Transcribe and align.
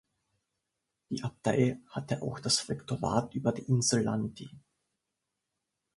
Die 1.11 1.23
Abtei 1.23 1.79
hatte 1.85 2.23
auch 2.23 2.39
das 2.39 2.67
Rektorat 2.69 3.35
über 3.35 3.51
die 3.51 3.65
Insel 3.67 4.03
Lundy. 4.03 4.49